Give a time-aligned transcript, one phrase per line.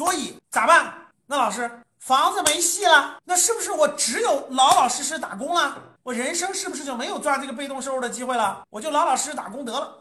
[0.00, 0.94] 所以咋办？
[1.26, 5.76] 那老师，房子没戏了，那是不是我只有老老实实打工了？
[6.02, 8.62] 我人生是不是就没有赚这个被动收入的机会了？
[8.70, 9.94] 我就老老实实打工得了。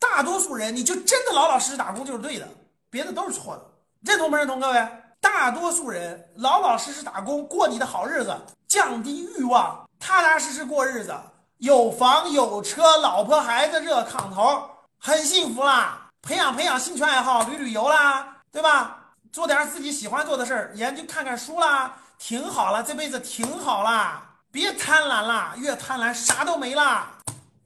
[0.00, 2.48] 大多数人，你就真的老老实实打工就是对的，
[2.90, 3.62] 别的都是错的。
[4.00, 4.58] 认同不认同？
[4.58, 4.88] 各位，
[5.20, 8.36] 大多数人老老实实打工，过你的好日子，
[8.66, 11.14] 降低欲望，踏踏实实过日子，
[11.58, 14.68] 有房有车，老婆孩子热炕头，
[14.98, 16.08] 很幸福啦。
[16.20, 18.96] 培养培养兴趣爱好，旅旅游啦，对吧？
[19.32, 24.22] 做点自己喜欢做的事儿，研究看看书啦，挺好了，这辈子挺好啦。
[24.50, 27.08] 别贪婪啦，越贪婪啥都没啦。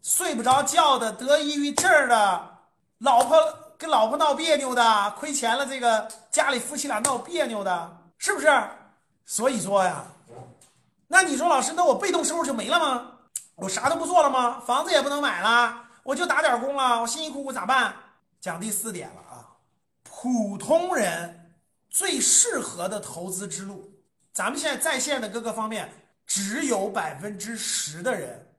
[0.02, 2.58] 睡不着觉的，得抑郁症的，
[2.98, 3.38] 老婆
[3.78, 8.62] 跟老婆闹别扭的，亏钱了，这个家里夫妻俩闹别扭的，是不是？
[9.24, 10.04] 所以说呀，
[11.08, 13.12] 那你说老师，那我被动收入就没了吗？
[13.54, 14.60] 我啥都不做了吗？
[14.66, 17.94] 房子也不能买了，我就打点工了，我辛辛苦苦咋办？
[18.42, 19.48] 讲第四点了啊，
[20.02, 21.43] 普通人
[21.94, 23.88] 最适合的投资之路，
[24.32, 25.88] 咱们现在在线的各个方面，
[26.26, 28.52] 只有百分之十的人，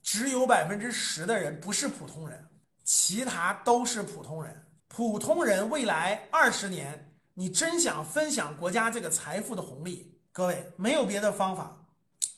[0.00, 2.48] 只有百分之十的人不是普通人，
[2.84, 4.64] 其他都是普通人。
[4.86, 11.84] 普通人未来二十年，你真想分享国家这个财富的红利，各位没有别的方法，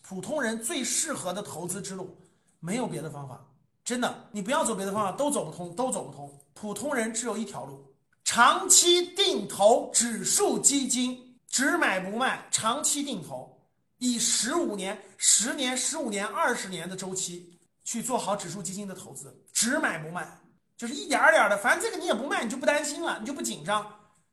[0.01, 2.17] 普通人最适合的投资之路，
[2.61, 3.47] 没有别的方法。
[3.85, 6.41] 真的，你不要走别的方法，都走不通，都走不通。
[6.55, 7.90] 普通人只有一条路：
[8.33, 13.61] 长期定投指数基金，只买不卖，长期定投，
[13.99, 20.41] 以十五年、十年、十五年、二十年的周期去做好指数基金的投资，只买不卖，
[20.77, 23.85] 就是一点儿点儿的，反正这个你也不卖，你就不担心了，你就不紧张。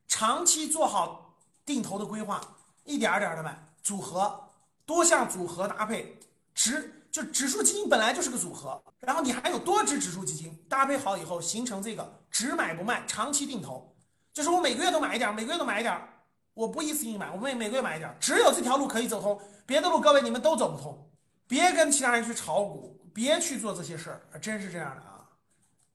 [0.06, 2.40] 长期做好定投的规划，
[2.84, 4.48] 一点儿点儿的买组合，
[4.86, 6.16] 多项组合搭配，
[6.54, 6.94] 指。
[7.18, 13.92] 就指数基金本来就是个组合，然后你还有多只指数基金搭配好以后，形成这个只买不卖，长期定投，
[14.32, 16.00] 就是我每个月都买一点，每个月都买一点，
[16.54, 21.10] 我不一次性买，我每每个月买一点，只有这条路可以走通，别的路各位你们都走不通，
[21.48, 25.26] 别跟其他人去炒股，别去做这些事儿，真是这样的啊。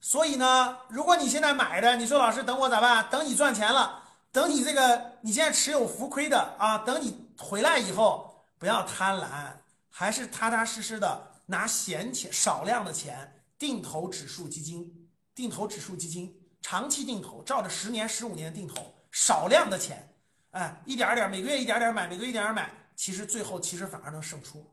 [0.01, 3.07] 所以呢，如果你现在买的，你说老师等我咋办？
[3.09, 9.62] 等你赚钱了，等你这个你现在持有浮亏的啊，等你回来以后，不要贪婪。
[9.95, 20.11] 还是踏踏实实的拿闲钱、少量的钱定投指数基金，定投指数基金，长期定投，照着十年、十五年定投，少量的钱，
[20.49, 24.67] 哎，一点点，每个月一点点买，每个月一点点买，其实最后其实反而能胜出，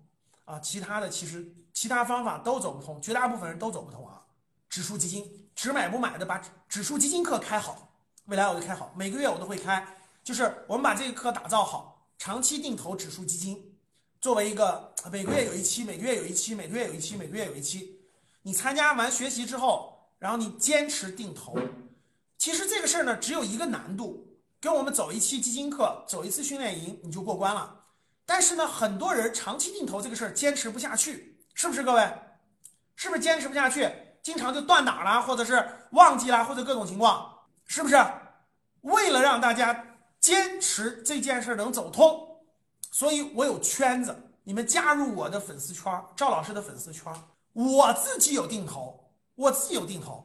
[0.46, 4.22] 啊，其他的其实其他方法都走不通，绝大部分人都走不通啊。
[4.70, 7.92] 指数基金只买不买的，把指数基金课开好，
[8.24, 9.86] 未来我就开好，每个月我都会开，
[10.24, 13.66] 就是我们把这个课打造好，长期定投指数基金。
[14.20, 17.98] 作为一个每个月有一期，每个月有一期，每个月有一期，每个月有一期，
[18.42, 21.56] 你参加完学习之后，然后你坚持定投，
[22.36, 27.80] 其实这个事儿呢，只有一个难度，跟我们走一期基金课，走一次训练营，你就过关了。
[28.26, 32.06] 但是呢，很多人长期定投这个事儿坚持不下去，是不是各位？
[32.96, 33.90] 是不是坚持不下去？
[34.22, 37.96] 经常就断档了，或者是忘记了，或者各种情况，是不是？
[38.82, 42.29] 为了让大家坚持这件事能走通。
[42.90, 45.84] 所以我有圈子，你们加入我的粉丝圈，
[46.16, 47.12] 赵老师的粉丝圈。
[47.52, 50.24] 我自己有定投，我自己有定投，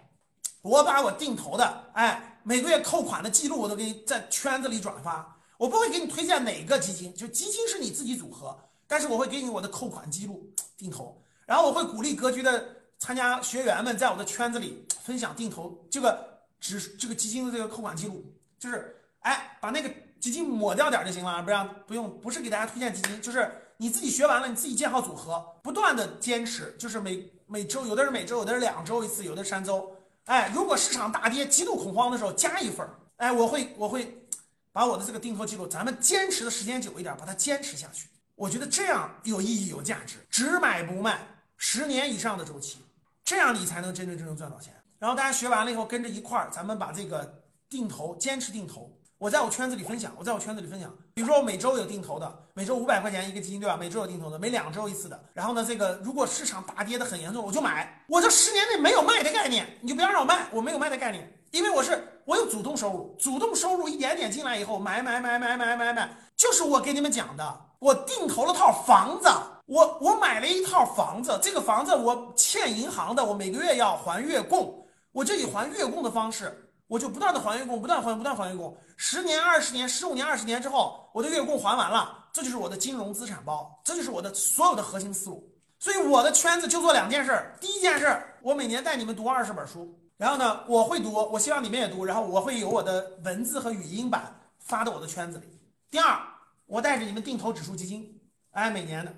[0.62, 5.38] 我把我定投的，哎，每个月扣款的记录我都给你在圈子里转发。
[5.58, 11.22] 我不会给你推荐哪个基金，就基金是你自己组合，但是我会给你我的扣款记录定投。
[11.46, 18.26] 然后我会鼓励格局的参加学员们在我的圈子里分享定投这个指这个基金的这个扣款记录，
[18.58, 19.92] 就是哎把那个。
[20.25, 23.47] 基金抹掉点就行了，不让不用，不是给大家推荐基金，就是
[23.78, 29.96] 你自己学完了，你自己建好组合，不断的坚持，就是每每周，有的是每周，有的是两周一次，有的三周。
[30.24, 32.97] 哎，如果市场大跌、极度恐慌的时候，加一份儿。
[33.18, 34.28] 哎，我会我会
[34.72, 38.09] 把我的这个定投记录，咱们坚持的时间久一点，把它坚持下去。
[38.34, 41.19] 我觉得这样有意义、有价值，只买不卖，
[41.56, 42.80] 十年以上的周期，
[43.24, 44.74] 这样你才能真真正正赚到钱。
[44.97, 48.91] 然后大家学完了以后，跟着一块儿，咱们把这个定投坚持定投。
[49.18, 53.78] 我在我圈子里分享，我在我圈子里分享，比如说我每周有定投的，每周五百块钱一个基金，对吧？
[53.78, 55.17] 每周有定投的，每两周一次的。
[55.34, 58.03] 然后呢，这个如果市场大跌的很严重，我就买。
[58.08, 69.29] 我这十年内没有卖的概念，你就不要让我卖，我没有卖的概念，因为我是我有主动收入，主动收入一点点进来以后，买买买买买买买，就是我给你们讲的，我定投了套房子，
[69.66, 76.65] 我我买了一套房子，这个房子我欠银行的，我每个月要还月供，我就以还月供的方式。
[76.87, 85.52] 我就不断的还月供，不断还，不断还月供，十年、二十年、十五年、二十年之后，我的月供还完了，这就是我的金融资产包，这就是我的所有的核心思路。
[85.79, 95.46] 所以我的圈子就做两件事：第一件事，我每年带你们读二十本书，然后呢，我会读，我希望你们也读，然后我会有我的文字和语音版发到我的圈子里。
[95.91, 96.17] 第二，
[96.66, 98.20] 我带着你们定投指数基金，
[98.52, 99.14] 哎，每年的。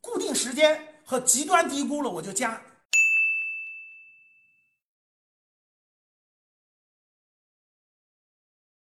[0.00, 2.60] 固定时间和极端低估了我就加，